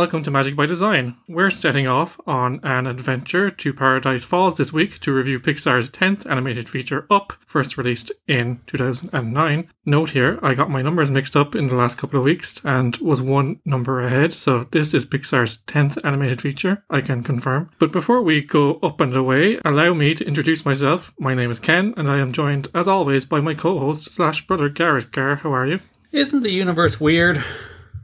[0.00, 1.18] Welcome to Magic by Design.
[1.28, 6.24] We're setting off on an adventure to Paradise Falls this week to review Pixar's 10th
[6.24, 9.68] animated feature Up, first released in 2009.
[9.84, 12.96] Note here, I got my numbers mixed up in the last couple of weeks and
[12.96, 17.68] was one number ahead, so this is Pixar's 10th animated feature, I can confirm.
[17.78, 21.12] But before we go up and away, allow me to introduce myself.
[21.18, 24.70] My name is Ken, and I am joined, as always, by my co-host slash brother
[24.70, 25.12] Garrett.
[25.12, 25.80] Gar, how are you?
[26.10, 27.44] Isn't the universe weird?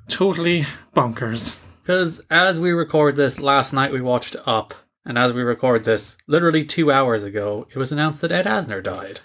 [0.09, 1.57] Totally bonkers.
[1.87, 6.17] Because as we record this, last night we watched Up, and as we record this,
[6.27, 9.21] literally two hours ago, it was announced that Ed Asner died.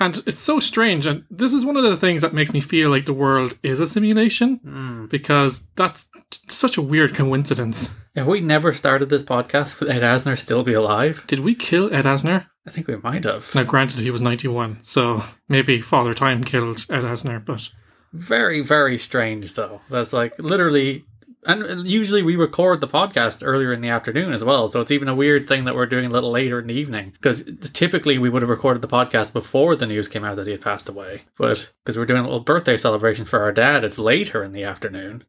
[0.00, 2.90] And it's so strange, and this is one of the things that makes me feel
[2.90, 5.06] like the world is a simulation, Hmm.
[5.06, 6.08] because that's
[6.48, 7.94] such a weird coincidence.
[8.16, 11.22] If we never started this podcast, would Ed Asner still be alive?
[11.28, 12.46] Did we kill Ed Asner?
[12.66, 13.54] I think we might have.
[13.54, 17.68] Now, granted, he was 91, so maybe Father Time killed Ed Asner, but
[18.12, 19.82] Very, very strange, though.
[19.88, 21.04] That's like literally.
[21.46, 25.08] And usually we record the podcast earlier in the afternoon as well, so it's even
[25.08, 27.12] a weird thing that we're doing a little later in the evening.
[27.12, 30.52] Because typically we would have recorded the podcast before the news came out that he
[30.52, 31.22] had passed away.
[31.38, 34.64] But because we're doing a little birthday celebration for our dad, it's later in the
[34.64, 35.24] afternoon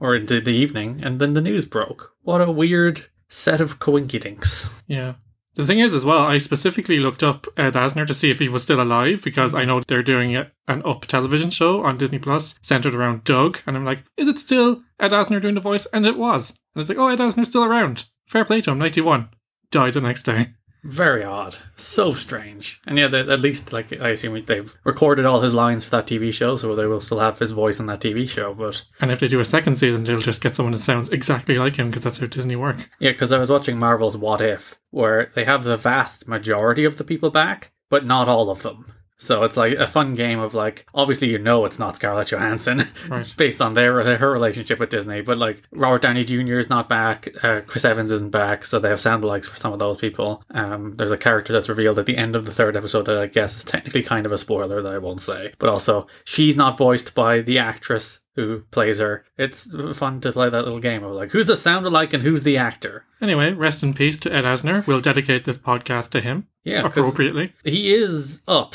[0.00, 2.12] or into the evening, and then the news broke.
[2.22, 4.82] What a weird set of coinkydinks.
[4.88, 5.14] yeah.
[5.54, 8.48] The thing is, as well, I specifically looked up Ed Asner to see if he
[8.48, 12.58] was still alive because I know they're doing an Up television show on Disney Plus
[12.62, 15.86] centered around Doug, and I'm like, is it still Ed Asner doing the voice?
[15.92, 16.50] And it was.
[16.74, 18.06] And it's like, oh, Ed Asner's still around.
[18.26, 19.28] Fair play to him, 91.
[19.70, 20.54] Died the next day.
[20.84, 21.56] Very odd.
[21.76, 22.80] So strange.
[22.86, 26.32] And yeah, at least, like, I assume they've recorded all his lines for that TV
[26.32, 28.52] show, so they will still have his voice on that TV show.
[28.52, 31.56] But And if they do a second season, they'll just get someone that sounds exactly
[31.56, 32.90] like him because that's how Disney work.
[32.98, 36.96] yeah, because I was watching Marvel's What If, where they have the vast majority of
[36.96, 38.86] the people back, but not all of them.
[39.22, 42.88] So it's like a fun game of like, obviously you know it's not Scarlett Johansson,
[43.08, 43.32] Right.
[43.36, 45.20] based on their her relationship with Disney.
[45.20, 46.58] But like Robert Downey Jr.
[46.58, 49.72] is not back, uh, Chris Evans isn't back, so they have sound alikes for some
[49.72, 50.42] of those people.
[50.50, 53.26] Um, there's a character that's revealed at the end of the third episode that I
[53.26, 55.52] guess is technically kind of a spoiler that I won't say.
[55.58, 59.24] But also, she's not voiced by the actress who plays her.
[59.36, 62.42] It's fun to play that little game of like, who's a sound alike and who's
[62.42, 63.04] the actor.
[63.20, 64.86] Anyway, rest in peace to Ed Asner.
[64.86, 67.52] We'll dedicate this podcast to him Yeah, appropriately.
[67.62, 68.74] he is up.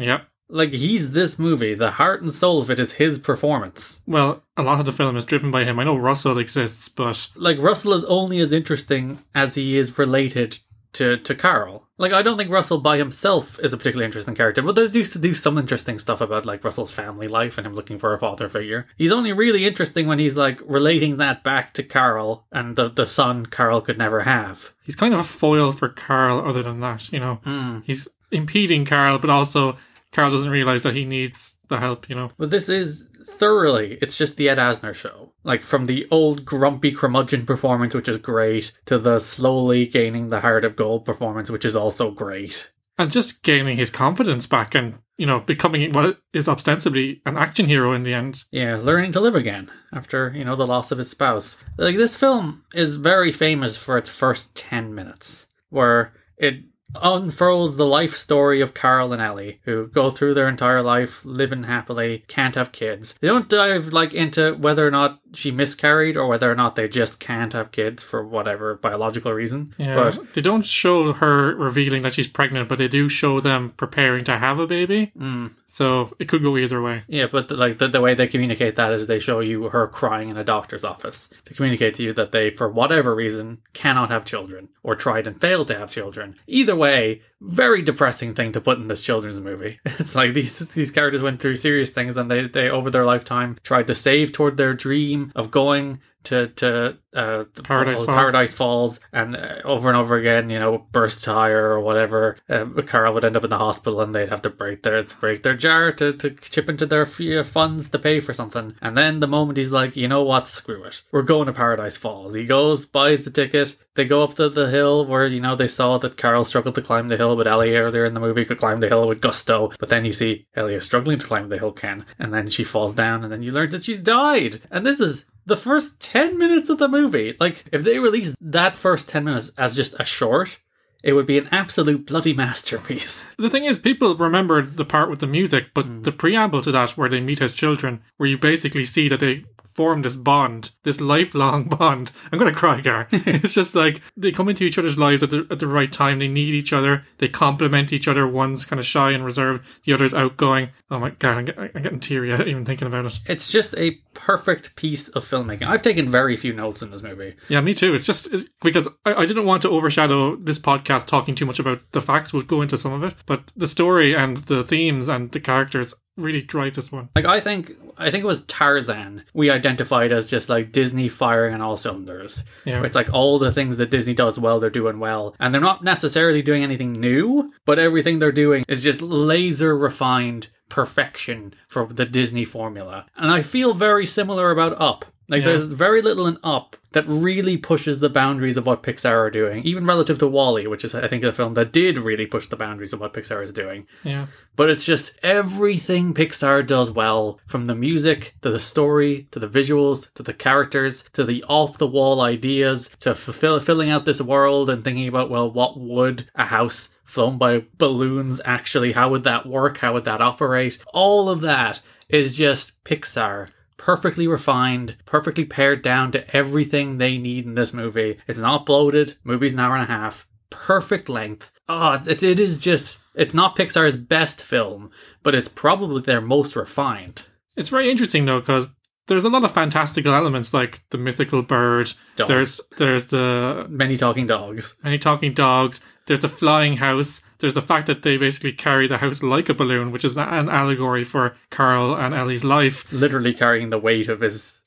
[0.00, 0.26] Yep.
[0.48, 1.74] Like he's this movie.
[1.74, 4.02] The heart and soul of it is his performance.
[4.06, 5.78] Well, a lot of the film is driven by him.
[5.78, 10.58] I know Russell exists, but like Russell is only as interesting as he is related
[10.94, 11.86] to to Carl.
[11.98, 15.04] Like I don't think Russell by himself is a particularly interesting character, but they do
[15.04, 18.48] do some interesting stuff about like Russell's family life and him looking for a father
[18.48, 18.86] figure.
[18.96, 23.06] He's only really interesting when he's like relating that back to Carl and the the
[23.06, 24.72] son Carl could never have.
[24.82, 26.40] he's kind of a foil for Carl.
[26.40, 27.80] Other than that, you know, hmm.
[27.84, 29.76] he's impeding Carl, but also
[30.12, 32.08] Carl doesn't realize that he needs the help.
[32.08, 35.32] You know, But this is thoroughly, it's just the Ed Asner show.
[35.44, 40.40] Like from the old grumpy curmudgeon performance, which is great, to the slowly gaining the
[40.40, 42.70] heart of gold performance, which is also great.
[42.98, 47.66] and just gaining his confidence back, and you know, becoming what is ostensibly an action
[47.66, 48.44] hero in the end.
[48.50, 51.56] Yeah, learning to live again after, you know, the loss of his spouse.
[51.78, 56.64] Like, this film is very famous for its first 10 minutes, where it
[56.94, 61.64] unfurls the life story of Carl and Ellie, who go through their entire life living
[61.64, 63.14] happily, can't have kids.
[63.20, 66.88] They don't dive, like, into whether or not she miscarried or whether or not they
[66.88, 69.74] just can't have kids for whatever biological reason.
[69.78, 73.70] Yeah, But they don't show her revealing that she's pregnant, but they do show them
[73.70, 75.12] preparing to have a baby.
[75.18, 75.52] Mm.
[75.66, 77.04] So it could go either way.
[77.06, 79.86] Yeah, but the, like the, the way they communicate that is they show you her
[79.86, 84.10] crying in a doctor's office to communicate to you that they, for whatever reason, cannot
[84.10, 86.34] have children or tried and failed to have children.
[86.48, 89.78] Either way, very depressing thing to put in this children's movie.
[90.00, 93.58] It's like these these characters went through serious things and they they over their lifetime
[93.62, 98.06] tried to save toward their dream of going to to uh, the Paradise Falls-.
[98.06, 102.36] Paradise Falls, and uh, over and over again, you know, burst tire or whatever.
[102.48, 105.42] Uh, Carl would end up in the hospital, and they'd have to break their break
[105.42, 108.74] their jar to, to chip into their uh, funds to pay for something.
[108.80, 111.96] And then the moment he's like, you know what, screw it, we're going to Paradise
[111.96, 112.34] Falls.
[112.34, 113.76] He goes, buys the ticket.
[113.94, 116.82] They go up the, the hill where you know they saw that Carl struggled to
[116.82, 119.72] climb the hill, but Ellie earlier in the movie could climb the hill with gusto.
[119.78, 122.94] But then you see Ellie struggling to climb the hill, Ken, and then she falls
[122.94, 124.62] down, and then you learn that she's died.
[124.70, 127.36] And this is the first 10 minutes of the movie.
[127.38, 130.58] Like, if they released that first 10 minutes as just a short,
[131.02, 133.26] it would be an absolute bloody masterpiece.
[133.36, 136.02] The thing is, people remember the part with the music, but Hmm.
[136.02, 139.44] the preamble to that, where they meet his children, where you basically see that they
[139.80, 142.12] form this bond, this lifelong bond.
[142.30, 143.08] I'm gonna cry, Gar.
[143.12, 146.18] it's just like they come into each other's lives at the at the right time.
[146.18, 147.06] They need each other.
[147.16, 148.28] They complement each other.
[148.28, 149.64] One's kind of shy and reserved.
[149.84, 150.68] The other's outgoing.
[150.90, 153.20] Oh my god, I'm, get- I'm getting teary even thinking about it.
[153.24, 155.66] It's just a perfect piece of filmmaking.
[155.66, 157.36] I've taken very few notes in this movie.
[157.48, 157.94] Yeah, me too.
[157.94, 161.58] It's just it's, because I, I didn't want to overshadow this podcast talking too much
[161.58, 162.34] about the facts.
[162.34, 165.94] We'll go into some of it, but the story and the themes and the characters
[166.22, 167.08] really drive this one.
[167.16, 171.54] Like I think I think it was Tarzan we identified as just like Disney firing
[171.54, 172.44] on all cylinders.
[172.64, 172.82] Yeah.
[172.82, 175.34] It's like all the things that Disney does well, they're doing well.
[175.38, 180.48] And they're not necessarily doing anything new, but everything they're doing is just laser refined
[180.68, 183.06] perfection for the Disney formula.
[183.16, 185.04] And I feel very similar about Up.
[185.30, 185.48] Like Yeah.
[185.50, 189.62] there's very little in Up that really pushes the boundaries of what Pixar are doing,
[189.62, 192.56] even relative to WALL-E, which is I think a film that did really push the
[192.56, 193.86] boundaries of what Pixar is doing.
[194.02, 194.26] Yeah.
[194.56, 199.48] But it's just everything Pixar does well, from the music to the story to the
[199.48, 204.20] visuals to the characters to the off the wall ideas to fulfill filling out this
[204.20, 208.92] world and thinking about well, what would a house flown by balloons actually?
[208.92, 209.78] How would that work?
[209.78, 210.78] How would that operate?
[210.92, 213.48] All of that is just Pixar.
[213.80, 218.18] Perfectly refined, perfectly pared down to everything they need in this movie.
[218.28, 219.16] It's not bloated.
[219.24, 220.28] Movie's an hour and a half.
[220.50, 221.50] Perfect length.
[221.66, 222.98] Ah, oh, it, it is just.
[223.14, 224.90] It's not Pixar's best film,
[225.22, 227.22] but it's probably their most refined.
[227.56, 228.68] It's very interesting though because
[229.06, 231.90] there's a lot of fantastical elements like the mythical bird.
[232.16, 232.28] Dog.
[232.28, 234.76] There's there's the Many talking dogs.
[234.84, 235.82] many talking dogs.
[236.10, 237.22] There's the flying house.
[237.38, 240.48] There's the fact that they basically carry the house like a balloon, which is an
[240.48, 242.84] allegory for Carl and Ellie's life.
[242.92, 244.64] literally carrying the weight of his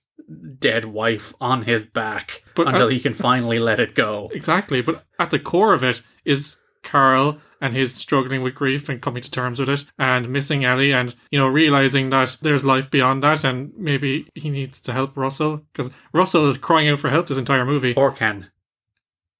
[0.57, 4.29] dead wife on his back But, until uh, he can finally let it go.
[4.33, 9.01] Exactly, but at the core of it is Carl and his struggling with grief and
[9.01, 12.89] coming to terms with it and missing Ellie and you know realizing that there's life
[12.89, 17.09] beyond that and maybe he needs to help Russell because Russell is crying out for
[17.09, 17.93] help this entire movie.
[17.95, 18.47] Or can.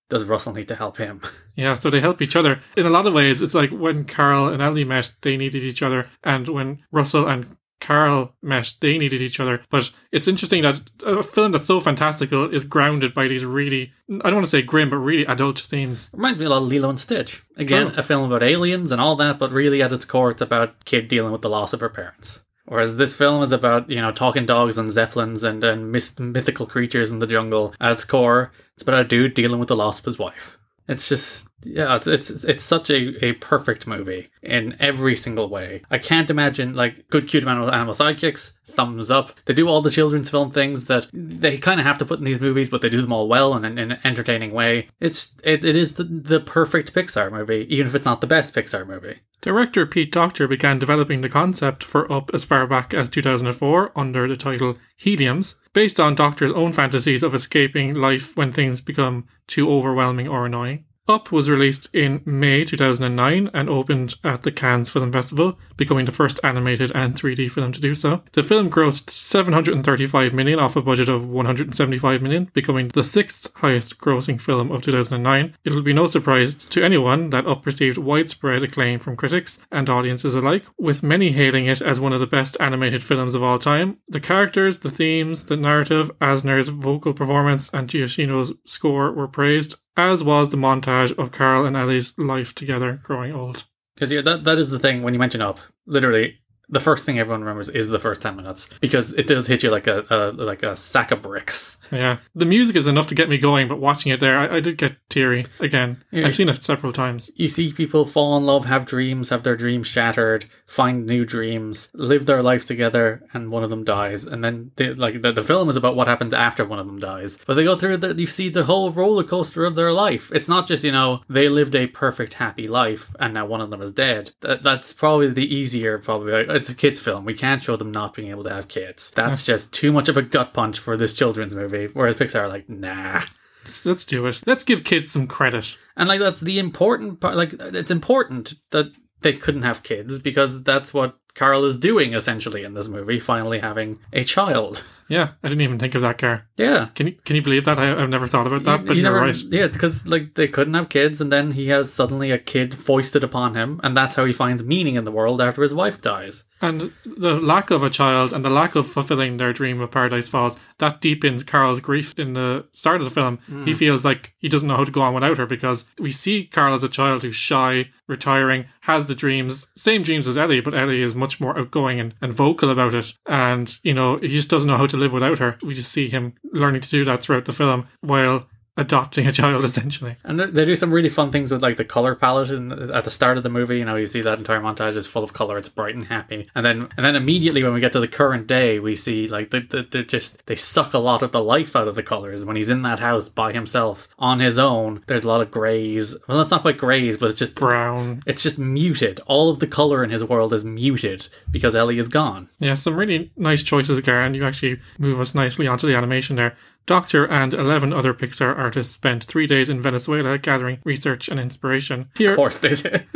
[0.10, 1.22] Does Russell need to help him?
[1.56, 2.64] Yeah, so they help each other.
[2.76, 5.84] In a lot of ways, it's like when Carl and Ellie met, they needed each
[5.84, 9.62] other, and when Russell and Carl met, they needed each other.
[9.70, 14.32] But it's interesting that a film that's so fantastical is grounded by these really, I
[14.32, 16.10] don't want to say grim, but really adult themes.
[16.12, 17.44] Reminds me a lot of Lilo and Stitch.
[17.58, 20.86] Again, a film about aliens and all that, but really at its core, it's about
[20.86, 22.43] kid dealing with the loss of her parents.
[22.66, 26.66] Whereas this film is about, you know, talking dogs and zeppelins and, and myth- mythical
[26.66, 27.74] creatures in the jungle.
[27.80, 30.58] At its core, it's about a dude dealing with the loss of his wife.
[30.88, 35.82] It's just, yeah, it's it's it's such a, a perfect movie in every single way.
[35.90, 39.40] I can't imagine like good cute animal, animal sidekicks, thumbs up.
[39.46, 42.26] They do all the children's film things that they kind of have to put in
[42.26, 44.90] these movies, but they do them all well and in, in an entertaining way.
[45.00, 48.54] It's it, it is the the perfect Pixar movie, even if it's not the best
[48.54, 49.20] Pixar movie.
[49.44, 54.26] Director Pete Docter began developing the concept for Up as far back as 2004 under
[54.26, 59.70] the title Heliums, based on Docter's own fantasies of escaping life when things become too
[59.70, 60.86] overwhelming or annoying.
[61.06, 66.14] Up was released in May 2009 and opened at the Cannes Film Festival, becoming the
[66.14, 68.24] first animated and 3D film to do so.
[68.32, 74.00] The film grossed 735 million off a budget of 175 million, becoming the sixth highest
[74.00, 75.58] grossing film of 2009.
[75.66, 80.36] It'll be no surprise to anyone that Up received widespread acclaim from critics and audiences
[80.36, 83.98] alike, with many hailing it as one of the best animated films of all time.
[84.08, 90.24] The characters, the themes, the narrative, Asner's vocal performance, and Giacchino's score were praised, as
[90.24, 93.66] was the montage of Carl and Ellie's life together growing old.
[93.96, 96.40] Because yeah, that that is the thing when you mention up, literally
[96.74, 99.70] the first thing everyone remembers is the first ten minutes because it does hit you
[99.70, 101.78] like a, a like a sack of bricks.
[101.92, 104.60] Yeah, the music is enough to get me going, but watching it there, I, I
[104.60, 106.04] did get teary again.
[106.12, 107.30] Yeah, I've seen it several times.
[107.36, 111.92] You see people fall in love, have dreams, have their dreams shattered, find new dreams,
[111.94, 114.26] live their life together, and one of them dies.
[114.26, 117.00] And then they, like the, the film is about what happens after one of them
[117.00, 117.38] dies.
[117.46, 120.32] But they go through the, you see the whole roller coaster of their life.
[120.34, 123.70] It's not just you know they lived a perfect happy life and now one of
[123.70, 124.32] them is dead.
[124.42, 126.46] That, that's probably the easier probably.
[126.46, 127.26] like, It's a kids film.
[127.26, 129.12] We can't show them not being able to have kids.
[129.12, 131.90] That's just too much of a gut punch for this children's movie.
[131.92, 133.24] Whereas Pixar are like nah.
[133.66, 134.42] Let's, let's do it.
[134.46, 135.78] Let's give kids some credit.
[135.98, 137.36] And like that's the important part.
[137.36, 142.64] Like it's important that they couldn't have kids because that's what Carl is doing essentially
[142.64, 143.20] in this movie.
[143.20, 144.84] Finally having a child.
[145.10, 146.48] Yeah, I didn't even think of that, Gar.
[146.56, 146.88] Yeah.
[146.96, 147.78] Can you can you believe that?
[147.78, 149.36] I, I've never thought about that, You- but you you're never- right.
[149.36, 153.24] Yeah, because like they couldn't have kids, and then he has suddenly a kid foisted
[153.24, 156.46] upon him, and that's how he finds meaning in the world after his wife dies.
[156.62, 160.30] And the lack of a child and the lack of fulfilling their dream of Paradise
[160.30, 163.40] Falls, that deepens Carl's grief in the start of the film.
[163.46, 163.66] Hmm.
[163.66, 166.46] He feels like he doesn't know how to go on without her because we see
[166.46, 170.74] Carl as a child who's shy, retiring, has the dreams, same dreams as Ellie, but
[170.74, 173.14] Ellie is much more outgoing and, and vocal about it.
[173.26, 175.58] And, you know, he just doesn't know how to live without her.
[175.64, 179.64] We just see him learning to do that throughout the film while adopting a child
[179.66, 180.18] essentially.
[180.24, 182.50] And they- do some really fun things with like the color palette.
[182.50, 185.06] And at the start of the movie, you know, you see that entire montage is
[185.08, 185.58] full of color.
[185.58, 186.50] It's bright and happy.
[186.56, 189.52] And then, and then immediately when we get to the current day, we see like
[189.52, 192.46] they, they, they just they suck a lot of the life out of the colors.
[192.46, 196.16] When he's in that house by himself on his own, there's a lot of grays.
[196.28, 198.24] Well, it's not quite grays, but it's just Brown.
[198.26, 199.20] it's just muted.
[199.26, 202.50] All of the color in his world is muted because Ellie is gone.
[202.60, 204.34] Yeah, some really nice choices, Garrett.
[204.36, 206.56] You actually move us nicely onto the animation there.
[206.86, 212.10] Docter and 11 other Pixar artists spent three days in Venezuela gathering research and inspiration.
[212.18, 213.06] Here, Of course they did.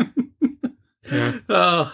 [1.10, 1.38] Yeah.
[1.48, 1.94] Oh.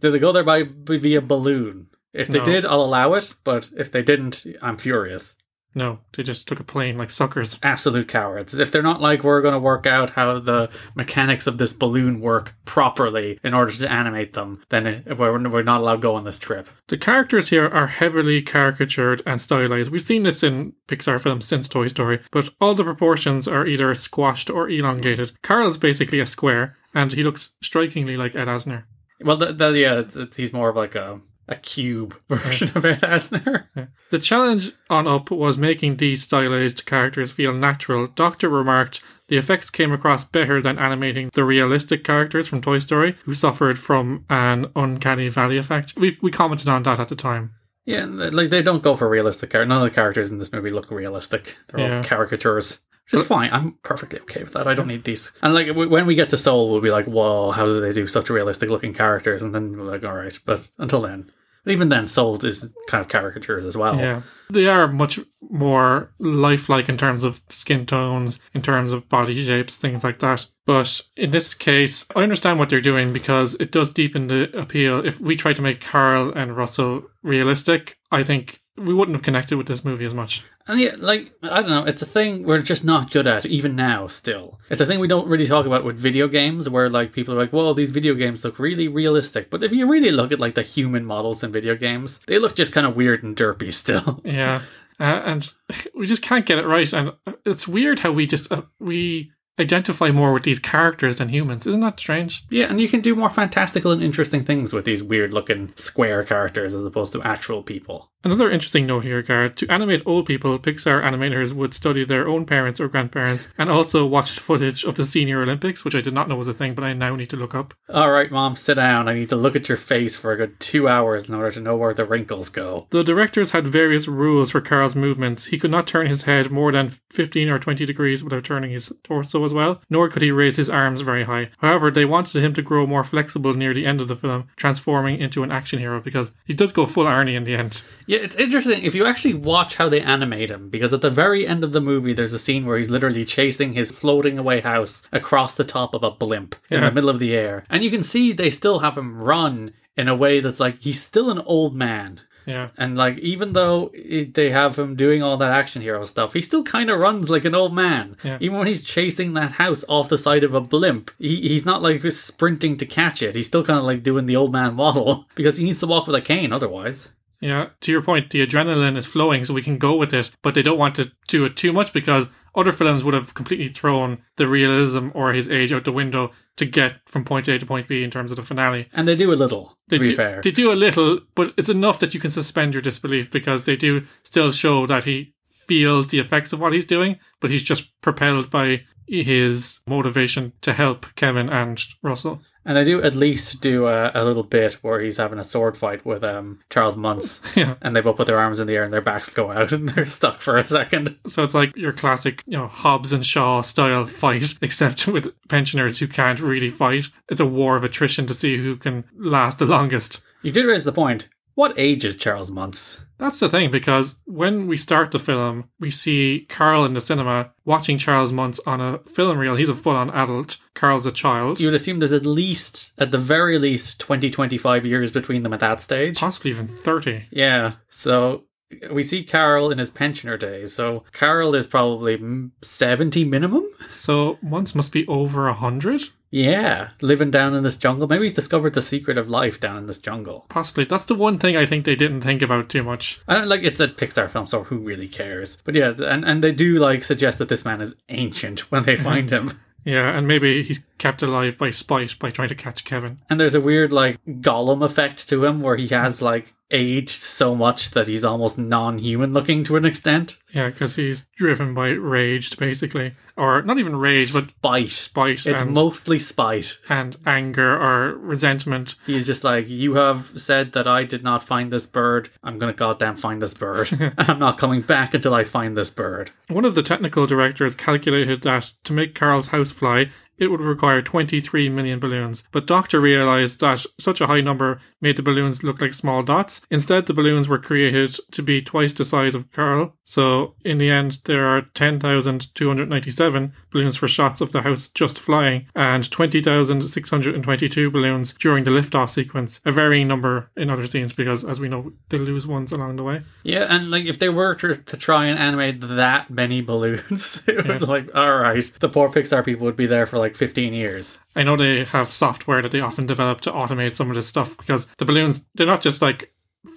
[0.00, 1.86] Did they go there by via balloon?
[2.12, 2.44] If they No.
[2.44, 3.34] did, I'll allow it.
[3.44, 5.36] But if they didn't, I'm furious.
[5.74, 7.58] No, they just took a plane like suckers.
[7.62, 8.58] Absolute cowards.
[8.58, 12.20] If they're not like we're going to work out how the mechanics of this balloon
[12.20, 16.24] work properly in order to animate them, then we're, we're not allowed to go on
[16.24, 16.68] this trip.
[16.88, 19.92] The characters here are heavily caricatured and stylized.
[19.92, 23.94] We've seen this in Pixar films since Toy Story, but all the proportions are either
[23.94, 25.32] squashed or elongated.
[25.42, 28.84] Carl's basically a square, and he looks strikingly like Ed Asner.
[29.22, 32.84] Well, the, the, yeah, it's, it's, he's more of like a a cube version of
[32.84, 33.66] Ed Asner.
[34.10, 38.06] The challenge on Up was making these stylized characters feel natural.
[38.08, 43.16] Docter remarked the effects came across better than animating the realistic characters from Toy Story,
[43.24, 45.94] who suffered from an uncanny valley effect.
[45.96, 47.52] We, we commented on that at the time.
[47.86, 49.68] Yeah, like they don't go for realistic characters.
[49.68, 51.56] None of the characters in this movie look realistic.
[51.68, 51.96] They're Yeah.
[51.98, 52.80] all caricatures.
[53.10, 53.50] Which is fine.
[53.52, 54.66] I'm perfectly okay with that.
[54.66, 55.32] I don't need these.
[55.42, 58.06] And like when we get to Soul, we'll be like, "Whoa, how do they do
[58.06, 61.30] such realistic looking characters?" And then we're like, "All right." But until then,
[61.66, 63.98] even then, Soul is kind of caricatures as well.
[63.98, 64.22] Yeah.
[64.50, 69.76] They are much more lifelike in terms of skin tones, in terms of body shapes,
[69.76, 70.46] things like that.
[70.66, 75.04] But in this case, I understand what they're doing because it does deepen the appeal.
[75.04, 79.56] If we try to make Carl and Russell realistic, I think we wouldn't have connected
[79.56, 80.42] with this movie as much.
[80.66, 83.76] And yeah, like I don't know, it's a thing we're just not good at even
[83.76, 84.06] now.
[84.06, 87.34] Still, it's a thing we don't really talk about with video games, where like people
[87.34, 90.40] are like, "Well, these video games look really realistic." But if you really look at
[90.40, 93.72] like the human models in video games, they look just kind of weird and derpy
[93.72, 94.20] still.
[94.24, 94.62] Yeah.
[95.00, 95.52] Uh, and
[95.94, 96.92] we just can't get it right.
[96.92, 97.12] And
[97.46, 101.66] it's weird how we just, uh, we identify more with these characters than humans.
[101.66, 102.44] Isn't that strange?
[102.50, 106.24] Yeah, and you can do more fantastical and interesting things with these weird looking square
[106.24, 108.10] characters as opposed to actual people.
[108.22, 109.56] Another interesting note here, Garrett.
[109.56, 114.04] To animate old people, Pixar animators would study their own parents or grandparents and also
[114.04, 116.84] watched footage of the Senior Olympics, which I did not know was a thing, but
[116.84, 117.72] I now need to look up.
[117.88, 119.08] All right, mom, sit down.
[119.08, 121.60] I need to look at your face for a good two hours in order to
[121.60, 122.86] know where the wrinkles go.
[122.90, 125.46] The directors had various rules for Carl's movements.
[125.46, 128.92] He could not turn his head more than 15 or 20 degrees without turning his
[129.02, 131.48] torso as well, nor could he raise his arms very high.
[131.58, 135.18] However, they wanted him to grow more flexible near the end of the film, transforming
[135.18, 137.82] into an action hero because he does go full Arnie in the end.
[138.10, 141.46] Yeah, it's interesting if you actually watch how they animate him, because at the very
[141.46, 145.04] end of the movie, there's a scene where he's literally chasing his floating away house
[145.12, 146.88] across the top of a blimp in Yeah.
[146.88, 147.64] the middle of the air.
[147.70, 151.00] And you can see they still have him run in a way that's like he's
[151.00, 152.20] still an old man.
[152.46, 152.70] Yeah.
[152.76, 156.64] And like, even though they have him doing all that action hero stuff, he still
[156.64, 158.16] kind of runs like an old man.
[158.24, 158.38] Yeah.
[158.40, 161.80] Even when he's chasing that house off the side of a blimp, he, he's not
[161.80, 163.36] like sprinting to catch it.
[163.36, 166.08] He's still kind of like doing the old man waddle because he needs to walk
[166.08, 167.10] with a cane otherwise.
[167.40, 170.54] Yeah, to your point, the adrenaline is flowing, so we can go with it, but
[170.54, 174.22] they don't want to do it too much because other films would have completely thrown
[174.36, 177.88] the realism or his age out the window to get from point A to point
[177.88, 178.88] B in terms of the finale.
[178.92, 180.40] And they do a little, They to be do, fair.
[180.42, 183.76] They do a little, but it's enough that you can suspend your disbelief because they
[183.76, 187.98] do still show that he feels the effects of what he's doing, but he's just
[188.02, 192.42] propelled by his motivation to help Kevin and Russell.
[192.64, 195.76] And they do at least do a, a little bit where he's having a sword
[195.78, 197.76] fight with um Charles Muntz, Yeah.
[197.80, 199.88] and they both put their arms in the air and their backs go out and
[199.88, 201.16] they're stuck for a second.
[201.26, 205.98] So it's like your classic, you know, Hobbs and Shaw style fight, except with pensioners
[205.98, 207.06] who can't really fight.
[207.30, 210.22] It's a war of attrition to see who can last the longest.
[210.42, 211.28] You did raise the point.
[211.54, 213.04] What age is Charles Muntz?
[213.18, 217.52] That's the thing, because when we start the film, we see Carl in the cinema
[217.64, 219.56] watching Charles Muntz on a film reel.
[219.56, 220.56] He's a full on adult.
[220.74, 221.60] Carl's a child.
[221.60, 225.52] You would assume there's at least, at the very least, 20, 25 years between them
[225.52, 226.18] at that stage.
[226.18, 227.26] Possibly even 30.
[227.30, 228.44] Yeah, so
[228.90, 230.74] we see Carol in his pensioner days.
[230.74, 233.68] So Carol is probably mm, 70 minimum?
[233.90, 236.02] So Muntz must be over 100?
[236.30, 238.06] Yeah, living down in this jungle.
[238.06, 240.46] Maybe he's discovered the secret of life down in this jungle.
[240.48, 240.84] Possibly.
[240.84, 243.20] That's the one thing I think they didn't think about too much.
[243.28, 245.60] Don't, like it's a Pixar film, so who really cares?
[245.64, 248.96] But yeah, and, and they do like suggest that this man is ancient when they
[248.96, 249.58] find him.
[249.82, 253.18] Yeah, and maybe he's kept alive by spite by trying to catch Kevin.
[253.30, 257.54] And there's a weird like golem effect to him where he has like aged so
[257.54, 260.38] much that he's almost non-human looking to an extent.
[260.52, 264.90] Yeah, because he's driven by rage, basically, or not even rage, but Spite.
[264.90, 266.78] spite It's and, mostly spite.
[266.88, 268.96] and anger or resentment.
[269.06, 272.30] He's just like, you have said that I did not find this bird.
[272.42, 273.92] I'm gonna goddamn find this bird.
[273.92, 276.30] and I'm not coming back until I find this bird.
[276.48, 280.10] One of the technical directors calculated that to make Carl's house fly,
[280.40, 282.42] it would require 23 million balloons.
[282.50, 286.62] But Docter realized that such a high number made the balloons look like small dots.
[286.70, 289.94] Instead, the balloons were created to be twice the size of Carl.
[290.10, 295.66] So, in the end, there are 10,297 balloons for shots of the house just flying
[295.76, 299.60] and 20,622 balloons during the liftoff sequence.
[299.64, 303.04] A varying number in other scenes because, as we know, they lose ones along the
[303.04, 303.22] way.
[303.44, 307.56] Yeah, and like if they were to, to try and animate that many balloons, it
[307.68, 307.86] would Yeah.
[307.86, 311.18] like, all right, the poor Pixar people would be there for like 15 years.
[311.36, 314.56] I know they have software that they often develop to automate some of this stuff
[314.56, 316.32] because the balloons, they're not just like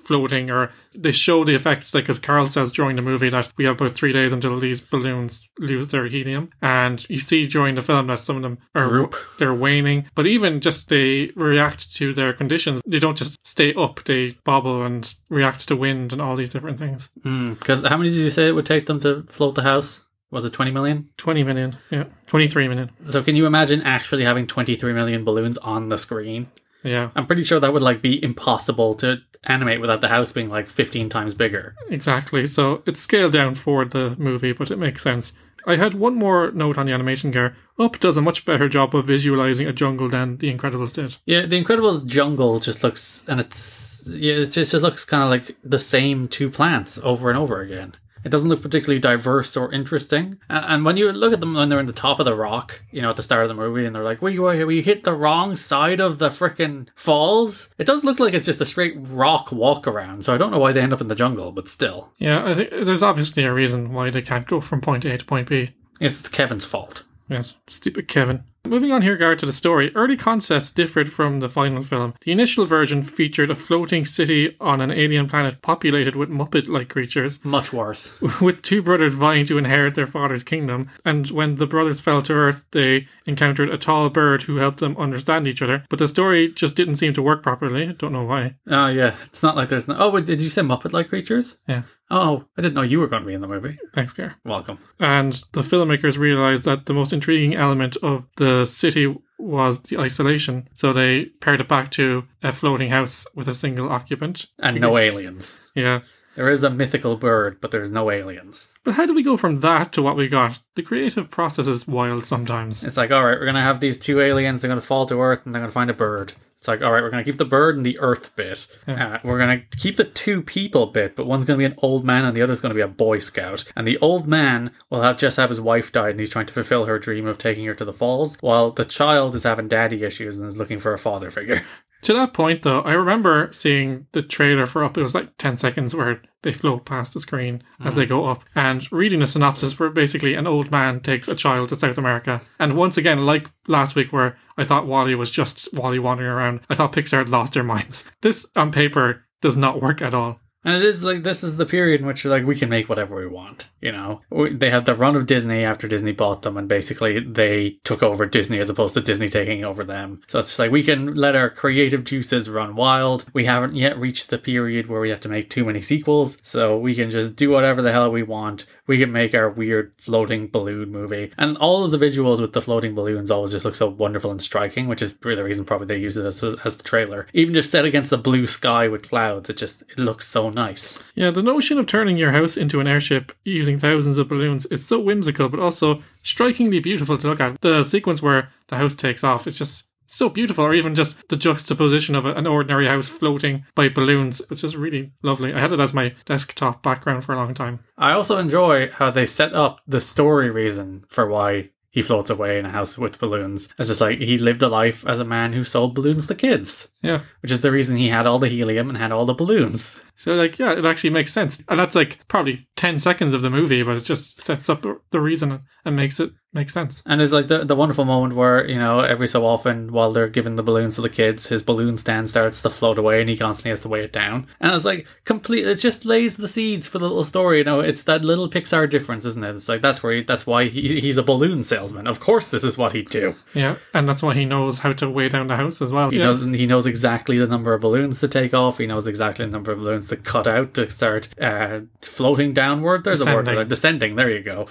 [0.06, 3.66] floating or they show the effects like as Carl says during the movie that we
[3.66, 7.82] have about three days until these balloons lose their helium and you see during the
[7.82, 9.16] film that some of them are Droop.
[9.40, 14.04] they're waning but even just they react to their conditions they don't just stay up
[14.06, 18.10] they bobble and react to wind and all these different things hmm, Because how many
[18.10, 20.06] did you say it would take them to float the house?
[20.32, 21.10] Was it 20 million?
[21.18, 25.90] 20 million yeah 23 million So can you imagine actually having 23 million balloons on
[25.90, 26.48] the screen?
[26.84, 30.50] Yeah I'm pretty sure that would like be impossible to animate without the house being
[30.50, 31.76] like 15 times bigger.
[31.90, 32.46] Exactly.
[32.46, 35.34] So it's scaled down for the movie, but it makes sense.
[35.66, 37.56] I had one more note on the animation gear.
[37.80, 41.18] Up does a much better job of visualizing a jungle than The Incredibles did.
[41.26, 45.30] Yeah, The Incredibles jungle just looks, and it's yeah, it just, just looks kind of
[45.30, 47.96] like the same two plants over and over again.
[48.24, 50.40] It doesn't look particularly diverse or interesting.
[50.50, 53.02] And when you look at them when they're in the top of the rock, you
[53.02, 55.56] know, at the start of the movie, and they're like, "We we hit the wrong
[55.56, 59.88] side of the frickin' falls." It does look like it's just a straight rock walk
[59.88, 60.24] around.
[60.24, 62.54] So I don't know why they end up in the jungle, but still, Yeah, I
[62.54, 65.72] think there's obviously a reason why they can't go from point A to point B.
[66.00, 67.04] Yes, it's Kevin's fault.
[67.30, 68.44] Yes, stupid Kevin.
[68.66, 69.92] Moving on here, Gar, to the story.
[69.94, 72.14] Early concepts differed from the final film.
[72.22, 76.88] The initial version featured a floating city on an alien planet populated with Muppet like
[76.88, 77.44] creatures.
[77.44, 78.20] Much worse.
[78.42, 80.90] with two brothers vying to inherit their father's kingdom.
[81.04, 84.96] And when the brothers fell to Earth, they encountered a tall bird who helped them
[84.96, 85.84] understand each other.
[85.90, 87.92] But the story just didn't seem to work properly.
[87.92, 88.56] Don't know why.
[88.68, 89.98] Oh yeah, it's not like there's no.
[90.00, 91.58] Oh, wait, did you say Muppet-like creatures?
[91.68, 91.84] Yeah.
[92.16, 93.76] Oh, I didn't know you were going to be in the movie.
[93.96, 94.36] Thanks, Gar.
[94.46, 94.78] Welcome.
[95.00, 100.70] And the filmmakers realized that the most intriguing element of the city was the isolation.
[100.74, 104.46] So they paired it back to a floating house with a single occupant.
[104.60, 105.60] And no aliens.
[105.74, 106.02] Yeah.
[106.36, 108.74] There is a mythical bird, but there's no aliens.
[108.84, 110.60] But how do we go from that to what we got?
[110.76, 112.84] The creative process is wild sometimes.
[112.84, 114.62] It's like, all right, we're gonna have these two aliens.
[114.62, 116.34] They're gonna fall to Earth, and they're gonna find a bird.
[116.64, 118.68] It's like, all right, we're gonna keep the bird and the Earth bit.
[118.88, 122.24] Uh, we're gonna keep the two people bit, but one's gonna be an old man
[122.24, 123.66] and the other's gonna be a Boy Scout.
[123.76, 126.54] And the old man will have just have his wife died, and he's trying to
[126.54, 130.04] fulfill her dream of taking her to the falls, while the child is having daddy
[130.04, 131.64] issues and is looking for a father figure.
[132.04, 134.98] To that point, though, I remember seeing the trailer for Up.
[134.98, 138.44] It was like 10 seconds where they float past the screen as they go up,
[138.56, 142.42] and reading the synopsis where basically an old man takes a child to South America.
[142.60, 146.62] And once again, like last week, where I thought WALL-E was just WALL-E wandering around,
[146.70, 148.06] I thought Pixar had lost their minds.
[148.22, 150.40] This, on paper, does not work at all.
[150.66, 153.16] And it is like this is the period in which like we can make whatever
[153.16, 153.70] we want.
[153.82, 154.22] You know,
[154.52, 158.26] they had the run of Disney after Disney bought them, and basically they took over
[158.26, 160.22] Disney as opposed to Disney taking over them.
[160.28, 163.26] So it's just like we can let our creative juices run wild.
[163.34, 166.78] We haven't yet reached the period where we have to make too many sequels, so
[166.78, 168.66] we can just do whatever the hell we want.
[168.88, 172.62] We can make our weird floating balloon movie, and all of the visuals with the
[172.62, 175.98] floating balloons always just look so wonderful and striking, which is the reason probably they
[175.98, 177.28] use it as, as the trailer.
[177.34, 181.02] Even just set against the blue sky with clouds, it just it looks so nice.
[181.16, 184.86] Yeah, the notion of turning your house into an airship using thousands of balloons is
[184.86, 187.60] so whimsical, but also strikingly beautiful to look at.
[187.62, 191.36] The sequence where the house takes off, it's just so beautiful, or even just the
[191.36, 194.42] juxtaposition of an ordinary house floating by balloons.
[194.52, 195.54] It's just really lovely.
[195.54, 197.80] I had it as my desktop background for a long time.
[197.98, 202.58] I also enjoy how they set up the story reason for why he floats away
[202.58, 203.70] in a house with balloons.
[203.78, 206.90] It's just like he lived a life as a man who sold balloons to kids,
[207.04, 207.22] Yeah.
[207.42, 210.02] which is the reason he had all the helium and had all the balloons.
[210.16, 213.50] So like, yeah, it actually makes sense, and that's like probably ten seconds of the
[213.50, 217.02] movie, but it just sets up the- the reason and makes it make sense.
[217.06, 220.30] And there's like the, the wonderful moment where, you know, every so often while they're
[220.30, 223.36] giving the balloons to the kids, his balloon stand starts to float away and he
[223.36, 224.46] constantly has to weigh it down.
[224.62, 227.80] And it's like complete it just lays the seeds for the little story, you know,
[227.80, 229.56] it's that little Pixar difference, isn't it?
[229.56, 232.06] It's like that's where he, that's why he, he's a balloon salesman.
[232.06, 233.36] Of course this is what he'd do.
[233.56, 236.12] Yeah, and that's why he knows how to weigh down the house as well.
[236.12, 236.26] He yeah.
[236.26, 238.78] knows he knows exactly the number of balloons to take off.
[238.78, 243.04] He knows exactly the number of balloons to cut out to start uh, floating downward.
[243.04, 243.56] There's a word for Descending.
[243.56, 243.70] that.
[243.70, 244.16] Descending.
[244.16, 244.68] There you go.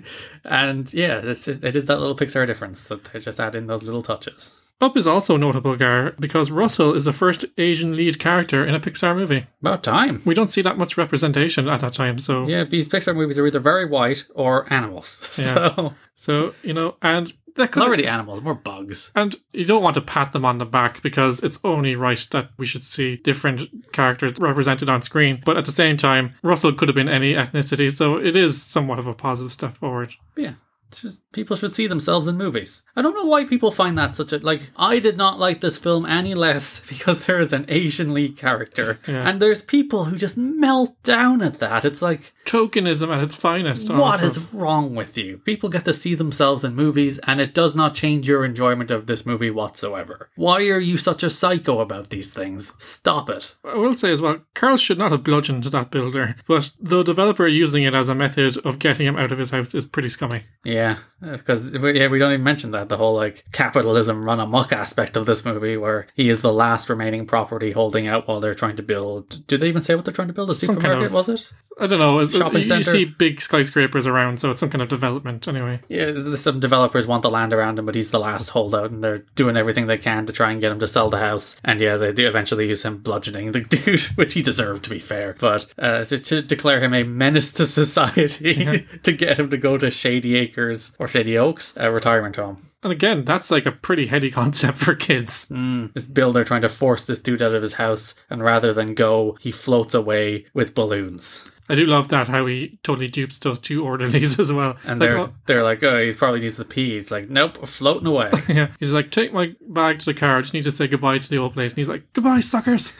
[0.44, 3.66] and yeah, it's just, it is that little Pixar difference that they just add in
[3.66, 4.54] those little touches.
[4.80, 8.80] Up is also notable, Gar, because Russell is the first Asian lead character in a
[8.80, 9.46] Pixar movie.
[9.60, 10.20] About time.
[10.26, 13.46] We don't see that much representation at that time, so Yeah, these Pixar movies are
[13.46, 15.28] either very white or animals.
[15.32, 19.12] So so you know, and that not really animals, more bugs.
[19.14, 22.50] And you don't want to pat them on the back because it's only right that
[22.56, 25.42] we should see different characters represented on screen.
[25.44, 28.98] But at the same time, Russell could have been any ethnicity, so it is somewhat
[28.98, 30.14] of a positive step forward.
[30.36, 30.54] Yeah.
[30.92, 32.82] Just people should see themselves in movies.
[32.96, 34.70] I don't know why people find that such a like.
[34.76, 38.98] I did not like this film any less because there is an Asian lead character,
[39.08, 39.28] Yeah.
[39.28, 41.84] and there's people who just melt down at that.
[41.84, 43.90] It's like, Tokenism at its finest.
[43.92, 45.38] What is wrong with you?
[45.38, 49.06] People get to see themselves in movies, and it does not change your enjoyment of
[49.06, 50.28] this movie whatsoever.
[50.34, 52.74] Why are you such a psycho about these things?
[52.82, 53.54] Stop it.
[53.64, 57.46] I will say as well, Carl should not have bludgeoned that builder, but the developer
[57.46, 60.42] using it as a method of getting him out of his house is pretty scummy.
[60.64, 60.81] Yeah,
[61.20, 65.26] because yeah, we don't even mention that the whole like capitalism run amok aspect of
[65.26, 68.82] this movie, where he is the last remaining property holding out while they're trying to
[68.82, 69.46] build.
[69.46, 70.50] Did they even say what they're trying to build?
[70.50, 71.06] A Some kind supermarket?
[71.06, 71.52] of- was it?
[71.80, 72.24] I don't know.
[72.26, 75.80] Shopping you, you see big skyscrapers around, so it's some kind of development anyway.
[75.88, 79.24] Yeah, some developers want the land around him, but he's the last holdout, and they're
[79.36, 81.56] doing everything they can to try and get him to sell the house.
[81.64, 84.98] And yeah, they do eventually use him bludgeoning the dude, which he deserved to be
[85.00, 85.34] fair.
[85.40, 87.64] But uh, to, to declare him a menace to
[88.06, 92.56] society, to get him to go to Shady Acres or Shady Oaks, a retirement home.
[92.82, 95.46] And again, that's like a pretty heady concept for kids.
[95.50, 98.94] Mm, this builder trying to force this dude out of his house, and rather than
[98.94, 101.44] go, he floats away with balloons.
[101.68, 104.76] I do love that how he totally dupes those two orderlies as well.
[104.84, 106.94] And It's they're well, they're like, oh, he probably needs the pee.
[106.94, 108.30] He's like, nope, floating away.
[108.48, 110.38] yeah, he's like, take my bag to the car.
[110.38, 111.72] I just need to say goodbye to the old place.
[111.72, 112.92] And he's like, goodbye, suckers.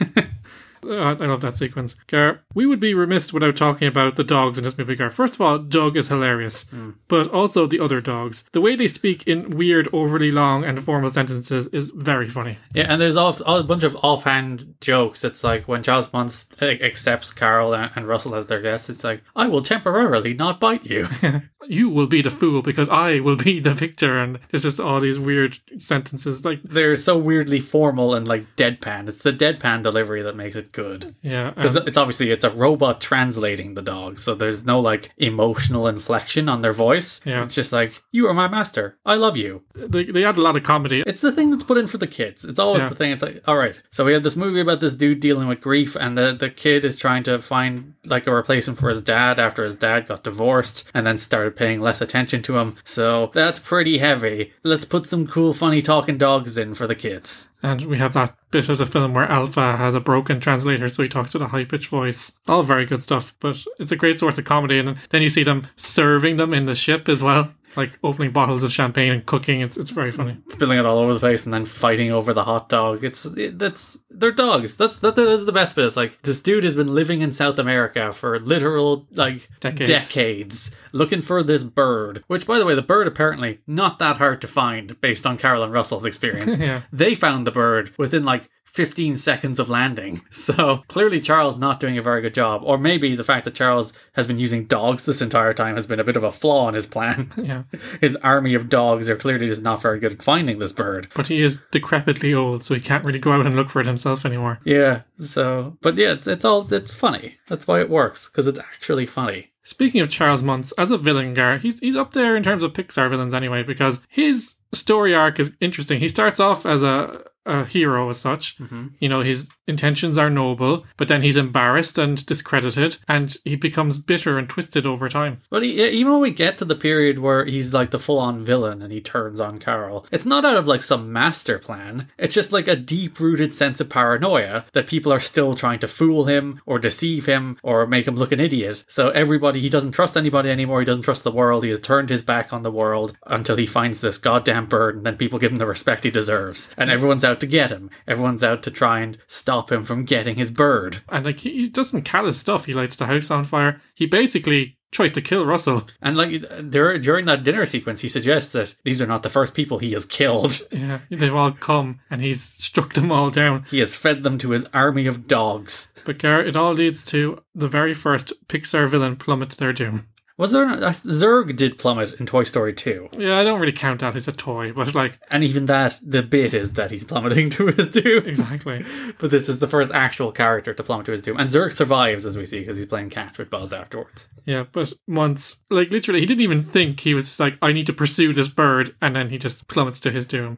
[0.85, 1.95] Uh, I love that sequence.
[2.07, 5.09] Gar, we would be remiss without talking about the dogs in this movie, Gar.
[5.09, 6.65] First of all, Doug is hilarious,
[7.07, 8.45] but also the other dogs.
[8.51, 12.57] The way they speak in weird, overly long and formal sentences is very funny.
[12.73, 15.23] yeah, and there's off, a bunch of offhand jokes.
[15.23, 19.03] It's like when Charles Muntz uh, accepts Carol and, and Russell as their guests, it's
[19.03, 21.07] like, I will temporarily not bite you.
[21.65, 24.17] You will be the fool because I will be the victor.
[24.19, 26.43] And it's just all these weird sentences.
[26.43, 29.07] Like, They're so weirdly formal and like deadpan.
[29.07, 31.15] It's the deadpan delivery that makes it good.
[31.21, 31.51] yeah.
[31.51, 35.87] Because um, it's obviously it's a robot translating the dog, so there's no like emotional
[35.87, 37.21] inflection on their voice.
[37.25, 37.43] Yeah.
[37.45, 38.97] It's just like, you are my master.
[39.05, 39.63] I love you.
[39.75, 41.03] they, they add a lot of comedy.
[41.07, 42.43] It's the thing that's put in for the kids.
[42.43, 42.89] It's always Yeah.
[42.89, 43.11] the thing.
[43.13, 45.95] It's like, all right, so we have this movie about this dude dealing with grief,
[45.95, 49.63] and the, the kid is trying to find like a replacement for his dad after
[49.63, 52.75] his dad got divorced and then started paying less attention to him.
[52.83, 54.53] So that's pretty heavy.
[54.63, 57.49] Let's put some cool, funny talking dogs in for the kids.
[57.63, 61.01] And we have that bit of the film where Alpha has a broken translator, so
[61.01, 62.33] he talks with a high pitched voice.
[62.45, 64.79] All very good stuff, but it's a great source of comedy.
[64.79, 68.63] And then you see them serving them in the ship as well, like opening bottles
[68.63, 69.61] of champagne and cooking.
[69.61, 70.37] It's, it's very funny.
[70.49, 73.03] spilling it all over the place and then fighting over the hot dog.
[73.03, 74.77] It's it, that's they're dogs.
[74.77, 75.85] That's that, that is the best bit.
[75.85, 79.89] It's like this dude has been living in South America for literal like Decades.
[79.89, 82.23] decades looking for this bird.
[82.27, 85.71] Which, by the way, the bird apparently not that hard to find based on Carolyn
[85.71, 86.57] Russell's experience.
[86.63, 86.83] Yeah.
[86.93, 88.49] They found the bird within like.
[88.73, 90.21] 15 seconds of landing.
[90.43, 92.63] So clearly, Charles not doing a very good job.
[92.65, 96.01] Or maybe the fact that Charles has been using dogs this entire time has been
[96.01, 97.31] a bit of a flaw in his plan.
[97.43, 97.63] Yeah.
[98.01, 101.07] His army of dogs are clearly just not very good at finding this bird.
[101.13, 103.87] But he is decrepitly old, so he can't really go out and look for it
[103.87, 104.59] himself anymore.
[104.65, 105.01] Yeah.
[105.17, 107.37] So, but yeah, it's, it's all it's funny.
[107.47, 109.51] That's why it works because it's actually funny.
[109.63, 112.73] Speaking of Charles Muntz, as a villain, Gar, he's, he's up there in terms of
[112.73, 115.99] Pixar villains anyway, because his story arc is interesting.
[115.99, 118.57] He starts off as a, a hero as such.
[118.57, 118.87] Mm-hmm.
[118.99, 123.97] You know, his intentions are noble, but then he's embarrassed and discredited, and he becomes
[123.97, 125.41] bitter and twisted over time.
[125.49, 128.81] But he, even when we get to the period where he's like the full-on villain
[128.81, 132.09] and he turns on Carol, it's not out of like some master plan.
[132.17, 136.25] It's just like a deep-rooted sense of paranoia that people are still trying to fool
[136.25, 138.83] him or deceive him or make him look an idiot.
[138.87, 140.79] So everybody, he doesn't trust anybody anymore.
[140.79, 141.63] He doesn't trust the world.
[141.63, 145.05] He has turned his back on the world until he finds this goddamn bird, and
[145.05, 146.73] then people give him the respect he deserves.
[146.77, 147.89] And everyone's out to get him.
[148.07, 151.01] Everyone's out to try and stop him from getting his bird.
[151.09, 152.65] And like he he doesn't callous stuff.
[152.65, 153.81] He lights the house on fire.
[153.95, 155.87] He basically tries to kill Russell.
[156.01, 159.53] And like there, during that dinner sequence, he suggests that these are not the first
[159.53, 160.61] people he has killed.
[160.73, 163.63] Yeah, they've all come and he's struck them all down.
[163.69, 165.93] He has fed them to his army of dogs.
[166.03, 170.07] But Garrett, it all leads to the very first Pixar villain plummet to their doom.
[170.37, 173.09] Was there uh, Zurg did plummet in Toy Story 2?
[173.19, 176.23] Yeah, I don't really count that as a toy, but like And even that, the
[176.23, 178.25] bit is that he's plummeting to his doom.
[178.25, 178.83] exactly.
[179.19, 181.37] But this is the first actual character to plummet to his doom.
[181.37, 184.27] And Zurg survives, as we see, because he's playing catch with Buzz afterwards.
[184.45, 187.85] Yeah, but once like literally he didn't even think he was just like, I need
[187.85, 190.57] to pursue this bird and then he just plummets to his doom.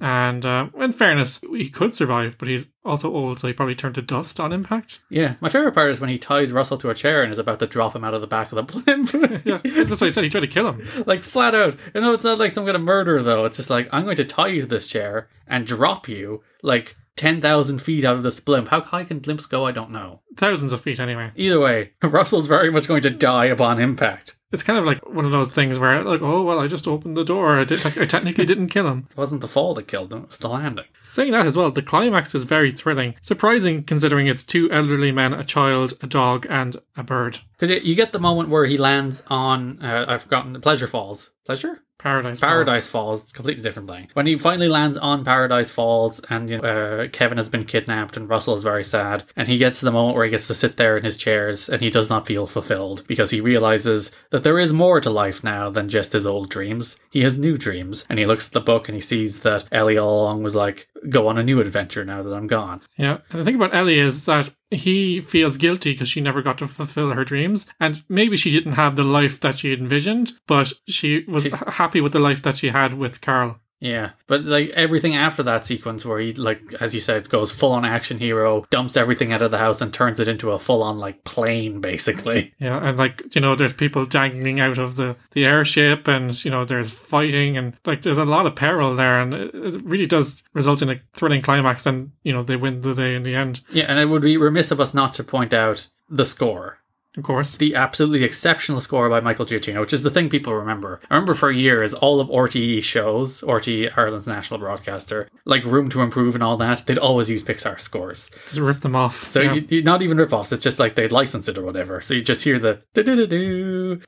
[0.00, 3.94] And uh, in fairness, he could survive, but he's also old, so he probably turned
[3.96, 5.00] to dust on impact.
[5.08, 7.58] Yeah, my favorite part is when he ties Russell to a chair and is about
[7.60, 9.12] to drop him out of the back of the blimp.
[9.44, 10.24] Yeah, that's what he said.
[10.24, 10.86] He tried to kill him.
[11.06, 11.76] like flat out.
[11.94, 13.44] You know, it's not like some kind of murder though.
[13.44, 16.96] It's just like I'm going to tie you to this chair and drop you like
[17.16, 18.68] ten thousand feet out of this blimp.
[18.68, 19.66] How high can blimps go?
[19.66, 20.20] I don't know.
[20.36, 21.30] Thousands of feet anyway.
[21.36, 24.36] Either way, Russell's very much going to die upon impact.
[24.52, 27.16] It's kind of like one of those things where, like, oh well, I just opened
[27.16, 27.58] the door.
[27.58, 27.84] I did.
[27.84, 29.08] Like, I technically didn't kill him.
[29.10, 30.84] It wasn't the fall that killed him; it was the landing.
[31.14, 33.14] Saying that as well, the climax is very thrilling.
[33.20, 37.38] Surprising considering it's two elderly men, a child, a dog, and a bird.
[37.56, 39.80] Because you, get the moment where he lands on.
[39.80, 41.30] Uh, I've forgotten the Pleasure Falls.
[41.46, 41.82] Pleasure.
[42.04, 42.38] Paradise.
[42.38, 42.50] Falls.
[42.50, 44.08] Paradise Falls, completely different thing.
[44.12, 48.18] When he finally lands on Paradise Falls, and you know, uh, Kevin has been kidnapped,
[48.18, 50.54] and Russell is very sad, and he gets to the moment where he gets to
[50.54, 54.44] sit there in his chairs, and he does not feel fulfilled because he realizes that
[54.44, 56.98] there is more to life now than just his old dreams.
[57.10, 59.96] He has new dreams, and he looks at the book and he sees that Ellie
[59.96, 63.40] all along was like, "Go on a new adventure now that I'm gone." Yeah, and
[63.40, 67.10] the thing about Ellie is that he feels guilty because she never got to fulfill
[67.12, 71.24] her dreams, and maybe she didn't have the life that she had envisioned, but she
[71.28, 73.60] was She- happy with the life that she had with Carl.
[73.84, 77.72] Yeah, but like everything after that sequence where he like as you said goes full
[77.72, 80.82] on action hero, dumps everything out of the house and turns it into a full
[80.82, 82.54] on like plane basically.
[82.64, 86.50] Yeah, and like you know, there's people dangling out of the the airship, and you
[86.50, 90.06] know, there's fighting, and like there's a lot of peril there, and it, it really
[90.06, 93.34] does result in a thrilling climax, and you know, they win the day in the
[93.34, 96.78] end, Yeah, and it would be remiss of us not to point out the score.
[97.16, 97.56] Of course.
[97.56, 101.00] The absolutely exceptional score by Michael Giacchino, which is the thing people remember.
[101.10, 106.02] I remember for years all of RTE shows, RTE Ireland's national broadcaster, like Room to
[106.02, 108.30] Improve and all that, they'd always use Pixar scores.
[108.48, 109.24] Just rip them off.
[109.24, 109.54] So yeah.
[109.54, 112.00] you, you, not even rip-offs, it's just like they'd license it or whatever.
[112.00, 114.02] So you just hear the do-do-do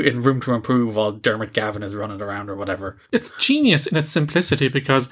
[0.00, 2.98] in Room to Improve while Dermot Gavin is running around or whatever.
[3.12, 5.08] it's genius in its simplicity because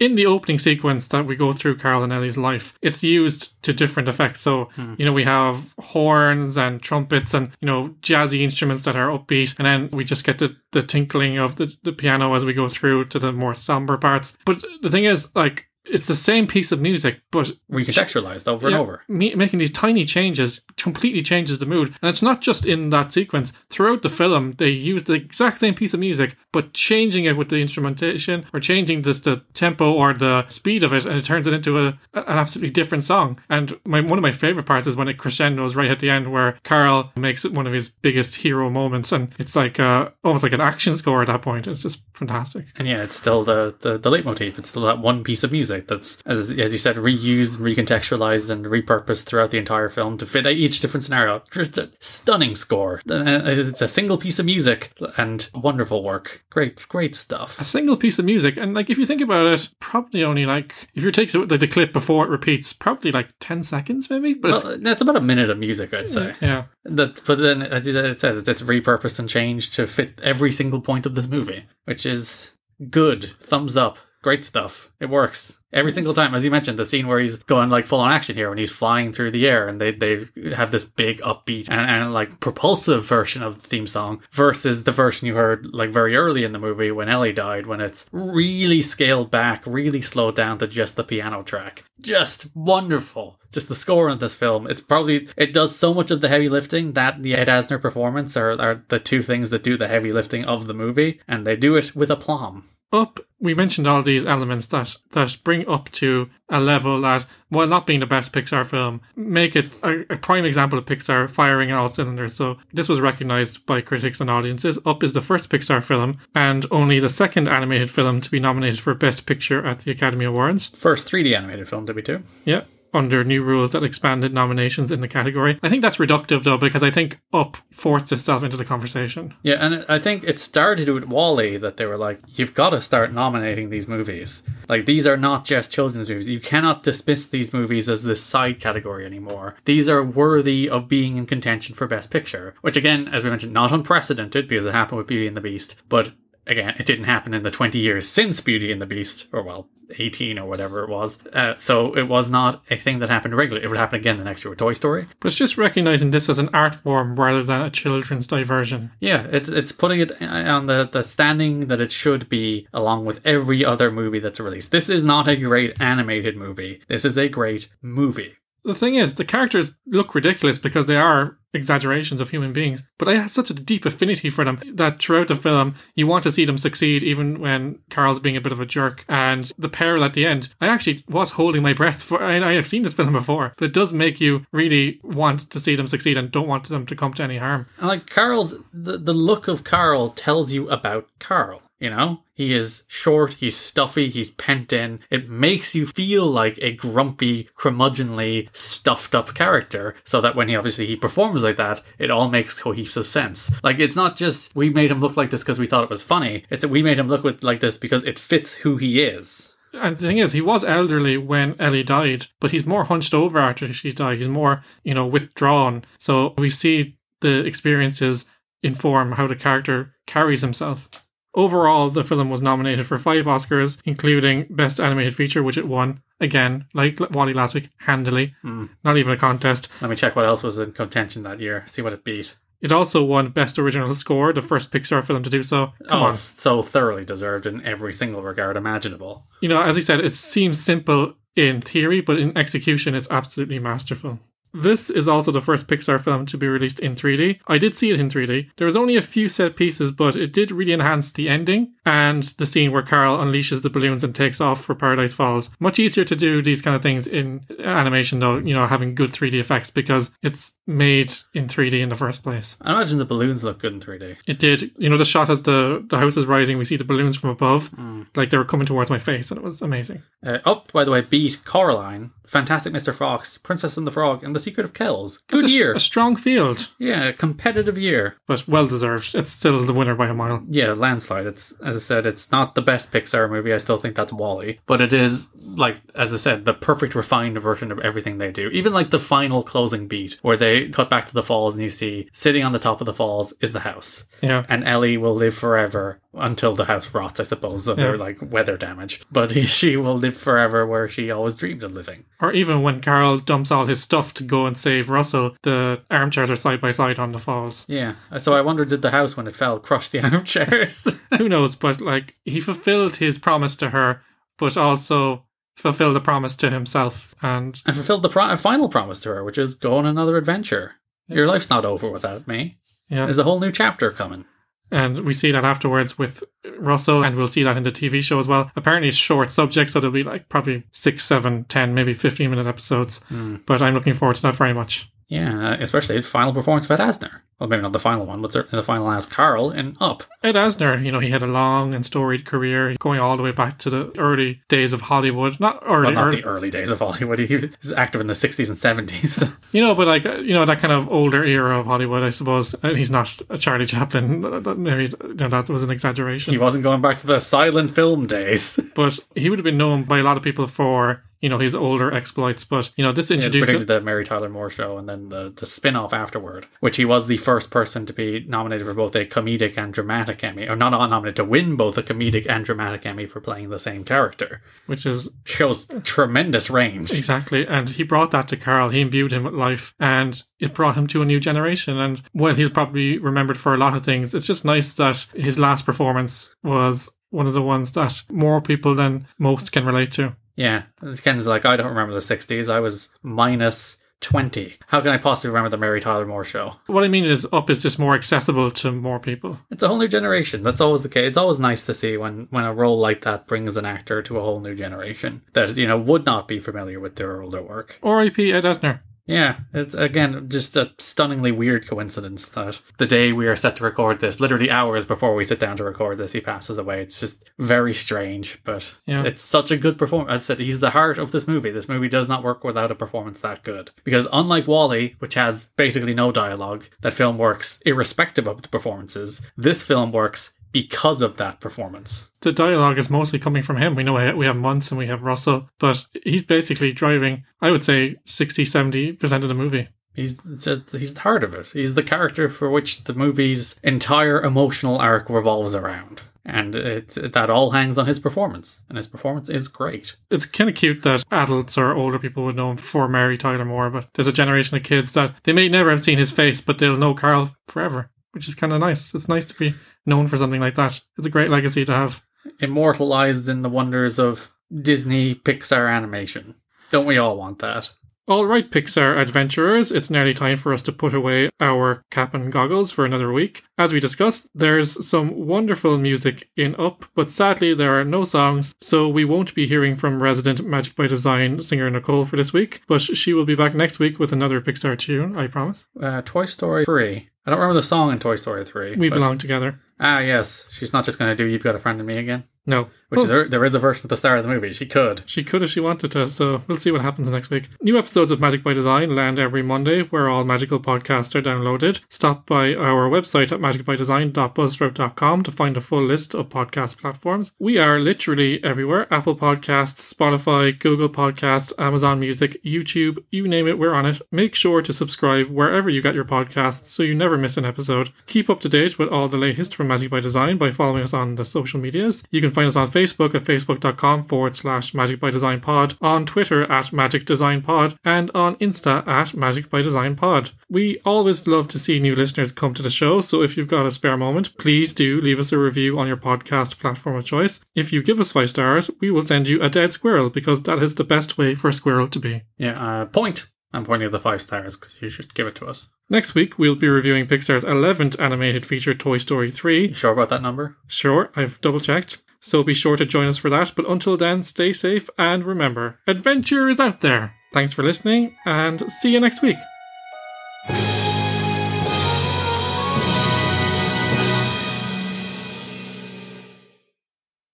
[0.00, 3.72] in the opening sequence that we go through Carl and Ellie's life, it's used to
[3.72, 4.40] different effects.
[4.40, 4.94] So, hmm.
[4.98, 9.54] you know, we have horns and trumpets and, you know, jazzy instruments that are upbeat.
[9.58, 12.68] And then we just get the, the tinkling of the, the piano as we go
[12.68, 14.36] through to the more somber parts.
[14.44, 18.76] But the thing is, like, it's the same piece of music, but Recontextualized over and
[18.76, 19.02] over.
[19.08, 21.94] me- making these tiny changes completely changes the mood.
[22.00, 23.52] And it's not just in that sequence.
[23.70, 27.48] Throughout the film, they use the exact same piece of music, but changing it with
[27.48, 31.46] the instrumentation or changing just the tempo or the speed of it, and it turns
[31.46, 33.38] it into a, an absolutely different song.
[33.48, 36.32] And my, one of my favorite parts is when it crescendos right at the end,
[36.32, 40.42] where Carl makes it one of his biggest hero moments, and it's like uh, almost
[40.42, 41.66] like an action score at that point.
[41.66, 42.66] It's just fantastic.
[42.76, 44.58] And yeah, it's still the, the, the leitmotif.
[44.58, 48.66] It's still that one piece of music that's, as, as you said, reused, recontextualized, and
[48.66, 51.42] repurposed throughout the entire film to fit each different scenario.
[51.50, 53.00] Just a stunning score.
[53.10, 56.44] Uh, It's a single piece of music and wonderful work.
[56.50, 57.60] Great, great stuff.
[57.60, 60.88] a single piece of music and like if you think about it probably only like
[60.94, 64.34] if you take the, like the clip before it repeats probably like 10 seconds maybe
[64.34, 66.34] but it's Well, that's about a minute of music, I'd say.
[66.40, 70.80] yeah That, but then, as it said, it's repurposed and changed to fit every single
[70.80, 72.54] point of this movie, which is
[72.90, 73.24] good.
[73.40, 73.98] Thumbs up.
[74.22, 74.90] Great stuff.
[75.00, 75.96] It works every hmm.
[75.96, 76.34] single time.
[76.34, 78.70] As you mentioned, the scene where he's going like full on action here when he's
[78.70, 83.04] flying through the air, and they they have this big upbeat and, and like propulsive
[83.04, 86.58] version of the theme song versus the version you heard like very early in the
[86.58, 91.04] movie when Ellie died, when it's really scaled back, really slowed down to just the
[91.04, 91.84] piano track.
[92.00, 93.38] Just wonderful.
[93.50, 94.66] Just the score in this film.
[94.66, 98.36] It's probably it does so much of the heavy lifting that the Ed Asner performance
[98.36, 101.56] are, are the two things that do the heavy lifting of the movie, and they
[101.56, 102.64] do it with aplomb.
[102.92, 107.66] up we mentioned all these elements that that bring up to a level that while
[107.66, 111.70] not being the best pixar film make it a, a prime example of pixar firing
[111.70, 115.48] on all cylinders so this was recognized by critics and audiences up is the first
[115.48, 119.80] pixar film and only the second animated film to be nominated for best picture at
[119.80, 122.22] the academy awards First 3D animated film, to be too?
[122.44, 122.62] Yeah.
[122.94, 125.58] Under new rules that expanded nominations in the category.
[125.64, 129.34] I think that's reductive though, because I think Up forced itself into the conversation.
[129.42, 132.80] Yeah, and I think it started with WALL-E that they were like, you've got to
[132.80, 134.44] start nominating these movies.
[134.68, 136.28] Like, these are not just children's movies.
[136.28, 139.56] You cannot dismiss these movies as this side category anymore.
[139.64, 143.52] These are worthy of being in contention for Best Picture, which, again, as we mentioned,
[143.52, 146.12] not unprecedented because it happened with Beauty and the Beast, but
[146.46, 149.68] again, it didn't happen in the 20 years since Beauty and the Beast, or well,
[149.98, 151.24] 18 or whatever it was.
[151.26, 153.64] Uh, so it was not a thing that happened regularly.
[153.64, 155.06] It would happen again the next year with Toy Story.
[155.20, 158.92] But it's just recognizing this as an art form rather than a children's diversion.
[159.00, 163.24] Yeah, it's it's putting it on the, the standing that it should be along with
[163.26, 164.70] every other movie that's released.
[164.70, 166.80] This is not a great animated movie.
[166.88, 168.34] This is a great movie.
[168.64, 173.08] The thing is, the characters look ridiculous because they are exaggerations of human beings, but
[173.08, 176.30] I have such a deep affinity for them that throughout the film, you want to
[176.30, 179.04] see them succeed even when Carl's being a bit of a jerk.
[179.08, 182.66] And the peril at the end, I actually was holding my breath for, I, have
[182.66, 186.16] seen this film before, but it does make you really want to see them succeed
[186.16, 187.66] and don't want them to come to any harm.
[187.78, 191.62] And like Carl's, the, the look of Carl tells you about Carl.
[191.80, 195.00] You know, he is short, he's stuffy, he's pent in.
[195.10, 200.56] It makes you feel like a grumpy, curmudgeonly, stuffed up character, so that when he
[200.56, 203.50] obviously he performs like that, it all makes cohesive sense.
[203.62, 206.02] Like it's not just we made him look like this because we thought it was
[206.02, 206.44] funny.
[206.48, 209.50] It's that we made him look with, like this because it fits who he is.
[209.74, 213.40] And the thing is, he was elderly when Ellie died, but he's more hunched over
[213.40, 214.18] after she died.
[214.18, 215.84] He's more, you know, withdrawn.
[215.98, 218.24] So we see the experiences
[218.62, 221.03] inform how the character carries himself.
[221.34, 226.00] Overall, the film was nominated for five Oscars, including Best Animated Feature, which it won.
[226.20, 228.34] Again, like WALL-E last week, handily.
[228.42, 228.66] Hmm.
[228.84, 229.68] Not even a contest.
[229.80, 231.64] Let me check what else was in contention that year.
[231.66, 232.36] See what it beat.
[232.60, 235.72] It also won Best Original Score, the first Pixar film to do so.
[235.88, 236.16] Come oh, on.
[236.16, 239.26] so thoroughly deserved in every single regard imaginable.
[239.42, 243.58] You know, as I said, it seems simple in theory, but in execution, it's absolutely
[243.58, 244.20] masterful.
[244.54, 247.40] This is also the first Pixar film to be released in 3D.
[247.48, 248.50] I did see it in 3D.
[248.56, 252.22] There was only a few set pieces, but it did really enhance the ending and
[252.22, 255.50] the scene where Carl unleashes the balloons and takes off for Paradise Falls.
[255.58, 259.10] Much easier to do these kind of things in animation, though, you know, having good
[259.10, 262.56] 3D effects because it's made in 3D in the first place.
[262.60, 264.16] I imagine the balloons look good in 3D.
[264.26, 264.70] It did.
[264.78, 267.30] You know, the shot as the, the house is rising, we see the balloons from
[267.30, 267.70] above,
[268.14, 270.02] like they were coming towards my face, and it was amazing.
[270.24, 272.94] Uh, up, by the way, beat Coraline, Fantastic Mr.
[272.94, 275.18] Fox, Princess and the Frog, and The Secret of Kells.
[275.28, 275.74] Good a, year.
[275.74, 278.16] A strong field, Yeah, competitive year.
[278.26, 279.14] but well deserved.
[279.14, 280.42] It's still the winner by a mile.
[280.48, 281.26] Yeah, landslide.
[281.26, 283.52] It's as I said, it's not the best Pixar movie.
[283.52, 287.38] I still think that's WALL-E, but it is like as I said, the perfect refined
[287.40, 288.48] version of everything they do.
[288.48, 291.68] Even like the final closing beat where they cut back to the falls and you
[291.70, 294.44] see sitting on the top of the falls is the house, Yeah.
[294.48, 297.18] and Ellie will live forever until the house rots.
[297.20, 297.96] I suppose under Yeah.
[297.96, 302.04] like weather damage, but he, she will live forever where she always dreamed of living.
[302.20, 306.30] Or even when Carl dumps all his stuff to go and save Russell, the armchairs
[306.30, 307.64] are side by side on the falls.
[307.68, 307.94] Yeah.
[308.18, 310.98] So I wonder, did the house when it fell crush the armchairs?
[311.18, 311.54] Who knows?
[311.54, 314.02] But like, he fulfilled his promise to her,
[314.38, 315.24] but also
[315.56, 317.14] fulfilled the promise to himself.
[317.22, 320.72] And and fulfilled the pro- final promise to her, which is go on another adventure.
[321.08, 322.58] Your life's not over without me.
[322.88, 324.24] yeah, There's a whole new chapter coming.
[324.70, 326.24] And we see that afterwards with
[326.58, 328.50] Russell, and we'll see that in the TV show as well.
[328.56, 332.46] Apparently, it's short subject, so there'll be like probably six, seven, ten, maybe fifteen minute
[332.46, 333.04] episodes.
[333.46, 334.90] But I'm looking forward to that very much.
[335.08, 337.20] Yeah, uh, especially the final performance Ed Asner.
[337.38, 340.04] Well, maybe not the final one, but certainly the final as Carl in Up.
[340.22, 343.32] Ed Asner, you know, he had a long and storied career, going all the way
[343.32, 345.40] back to the early days of Hollywood.
[345.40, 347.18] Not early, Well, not early the early days of Hollywood.
[347.24, 349.36] He was active in the 60s and 70s.
[349.52, 352.10] you know, but like uh, you know that kind of older era of Hollywood, I
[352.10, 352.54] suppose.
[352.62, 354.20] And he's not a Charlie Chaplin.
[354.62, 356.32] Maybe you know, that was an exaggeration.
[356.32, 358.60] he wasn't going back to the silent film days.
[358.74, 361.54] but he would have been known by a lot of people for you know his
[361.54, 362.44] older exploits.
[362.44, 365.46] But you know, this introduced Particularly the Mary Tyler Moore show and then the, the
[365.46, 369.04] spin off afterward, which he was the first person to be nominated for both a
[369.06, 372.86] comedic and dramatic Emmy, or not on nominated to win both a comedic and dramatic
[372.86, 374.42] Emmy for playing the same character.
[374.66, 376.92] which is Shows tremendous range.
[376.92, 378.70] exactly, and he brought that to Carl.
[378.70, 381.78] He imbued him with life, and it brought him to a new generation.
[381.78, 385.06] And while he'll probably be remembered for a lot of things, it's just nice that
[385.14, 389.92] his last performance was one of the ones that more people than most can relate
[389.92, 390.16] to.
[390.36, 390.64] Yeah.
[391.02, 392.52] Ken's like, I don't remember the 60s.
[392.52, 394.56] I was minus 20.
[394.66, 396.56] How can I possibly remember the Mary Tyler Moore show?
[396.66, 399.38] What I mean is, Up is just more accessible to more people.
[399.50, 400.42] It's a whole new generation.
[400.42, 401.08] That's always the case.
[401.08, 404.18] It's always nice to see when, when a role like that brings an actor to
[404.18, 407.78] a whole new generation that, you know, would not be familiar with their older work.
[407.82, 408.32] R.I.P.
[408.32, 408.80] Ed Asner.
[409.06, 413.64] Yeah, it's again just a stunningly weird coincidence that the day we are set to
[413.64, 416.80] record this, literally hours before we sit down to record this, he passes away.
[416.82, 419.04] It's just very strange, but Yeah.
[419.04, 420.10] it's such a good performance.
[420.10, 421.50] As I said, he's the heart of this movie.
[421.50, 423.70] This movie does not work without a performance that good.
[423.84, 429.20] Because unlike WALL-E, which has basically no dialogue, that film works irrespective of the performances,
[429.36, 432.08] this film works because of that performance.
[432.20, 433.74] The dialogue is mostly coming from him.
[433.74, 437.64] We know we have Muntz and we have Russell, but he's basically driving, I would
[437.64, 439.68] say, 60 70% of the movie.
[439.94, 440.22] He's
[440.70, 441.48] he's the heart of it.
[441.48, 446.02] He's the character for which the movie's entire emotional arc revolves around.
[446.24, 448.62] And it's, that all hangs on his performance.
[448.68, 449.96] And his performance is great.
[450.10, 453.44] It's kind of cute that adults or older people would know him for Mary Tyler
[453.44, 456.40] Moore, but there's a generation of kids that they may never have seen his face,
[456.40, 458.94] but they'll know Carl forever, which is kind of nice.
[458.94, 459.54] It's nice to be
[459.86, 460.80] known for something like that.
[460.96, 462.02] It's a great legacy to have.
[462.40, 466.34] Immortalized in the wonders of Disney Pixar animation.
[466.70, 467.70] Don't we all want that?
[468.06, 472.30] All right, Pixar adventurers, it's nearly time for us to put away our cap and
[472.30, 473.44] goggles for another week.
[473.56, 478.54] As we discussed, there's some wonderful music in Up, but sadly there are no songs,
[478.60, 482.60] so we won't be hearing from resident Magic by Design singer Nicole for this week,
[482.68, 485.64] but she will be back next week with another Pixar tune, I promise.
[485.80, 487.08] Uh, Toy Story 3.
[487.26, 488.76] I don't remember the song in Toy Story 3.
[488.76, 489.60] We but- belong together.
[489.80, 490.46] Ah, yes.
[490.52, 492.24] She's not just going to do You've Got a Friend in Me again.
[492.46, 492.68] No.
[492.96, 494.52] Which Oh, there, there is a version at the start of the movie.
[494.52, 495.02] She could.
[495.06, 497.48] She could if she wanted to, so we'll see what happens next week.
[497.62, 501.80] New episodes of Magic by Design land every Monday, where all magical podcasts are downloaded.
[501.88, 507.32] Stop by our website at magicbydesign.buzzsprout.com to find a full list of podcast platforms.
[507.38, 513.58] We are literally everywhere Apple Podcasts, Spotify, Google Podcasts, Amazon Music, YouTube, you name it,
[513.58, 514.00] we're on it.
[514.10, 517.92] Make sure to subscribe wherever you get your podcasts so you never miss an episode.
[518.06, 520.94] Keep up to date with all the latest from Magic by Design by following us
[520.94, 522.02] on the social medias.
[522.10, 526.04] You can find us on Facebook at facebook.com forward slash Magic by Design Pod, on
[526.04, 530.32] Twitter at Magic Design Pod, and on Insta at Magic by Design Pod.
[530.50, 533.66] We always love to see new listeners come to the show, so if you've got
[533.66, 537.40] a spare moment, please do leave us a review on your podcast platform of choice.
[537.54, 540.62] If you give us five stars, we will send you a dead squirrel because that
[540.62, 542.22] is the best way for a squirrel to be.
[542.36, 543.26] Yeah, uh, point.
[543.54, 545.68] I'm pointing at the five stars because you should give it to us.
[545.88, 549.68] Next week, we'll be reviewing Pixar's 11th animated feature, Toy Story 3.
[549.68, 550.56] You sure about that number?
[550.66, 551.98] Sure, I've double checked.
[552.20, 553.52] So be sure to join us for that.
[553.54, 557.14] But until then, stay safe and remember, adventure is out there.
[557.32, 559.36] Thanks for listening and see you next week.